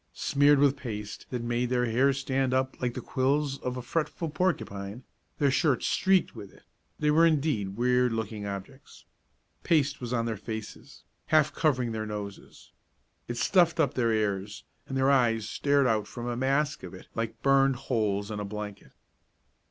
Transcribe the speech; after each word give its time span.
Smeared 0.15 0.57
with 0.57 0.77
paste 0.77 1.27
that 1.29 1.43
made 1.43 1.69
their 1.69 1.85
hair 1.85 2.11
stand 2.11 2.55
up 2.55 2.81
like 2.81 2.95
the 2.95 3.01
quills 3.03 3.59
of 3.59 3.77
a 3.77 3.83
fretful 3.83 4.29
porcupine, 4.31 5.03
their 5.37 5.51
shirts 5.51 5.85
streaked 5.85 6.35
with 6.35 6.51
it, 6.51 6.63
they 6.97 7.11
were 7.11 7.23
indeed 7.23 7.77
weird 7.77 8.11
looking 8.11 8.47
objects. 8.47 9.05
Paste 9.61 10.01
was 10.01 10.11
on 10.11 10.25
their 10.25 10.37
faces, 10.37 11.03
half 11.27 11.53
covering 11.53 11.91
their 11.91 12.07
noses. 12.07 12.71
It 13.27 13.37
stuffed 13.37 13.79
up 13.79 13.93
their 13.93 14.11
ears 14.11 14.63
and 14.87 14.97
their 14.97 15.11
eyes 15.11 15.47
stared 15.47 15.85
out 15.85 16.07
from 16.07 16.25
a 16.25 16.35
mask 16.35 16.81
of 16.81 16.95
it 16.95 17.05
like 17.13 17.43
burned 17.43 17.75
holes 17.75 18.31
in 18.31 18.39
a 18.39 18.43
blanket. 18.43 18.93